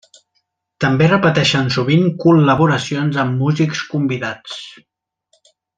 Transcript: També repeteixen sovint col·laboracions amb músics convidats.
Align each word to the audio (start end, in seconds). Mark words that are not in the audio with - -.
També 0.85 1.09
repeteixen 1.11 1.69
sovint 1.75 2.07
col·laboracions 2.25 3.23
amb 3.25 3.45
músics 3.45 3.87
convidats. 3.95 4.61